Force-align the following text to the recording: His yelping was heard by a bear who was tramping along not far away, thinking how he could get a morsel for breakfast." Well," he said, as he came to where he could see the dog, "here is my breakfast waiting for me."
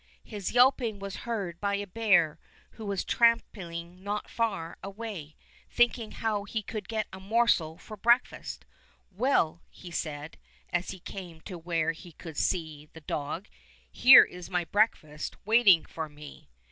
His 0.23 0.51
yelping 0.51 0.97
was 0.97 1.15
heard 1.27 1.61
by 1.61 1.75
a 1.75 1.85
bear 1.85 2.39
who 2.71 2.87
was 2.87 3.03
tramping 3.05 3.61
along 3.61 4.01
not 4.03 4.29
far 4.31 4.79
away, 4.81 5.35
thinking 5.69 6.13
how 6.13 6.43
he 6.43 6.63
could 6.63 6.89
get 6.89 7.05
a 7.13 7.19
morsel 7.19 7.77
for 7.77 7.95
breakfast." 7.95 8.65
Well," 9.11 9.61
he 9.69 9.91
said, 9.91 10.39
as 10.73 10.89
he 10.89 10.99
came 10.99 11.39
to 11.41 11.55
where 11.55 11.91
he 11.91 12.13
could 12.13 12.37
see 12.37 12.89
the 12.93 13.01
dog, 13.01 13.47
"here 13.91 14.23
is 14.23 14.49
my 14.49 14.65
breakfast 14.65 15.35
waiting 15.45 15.85
for 15.85 16.09
me." 16.09 16.49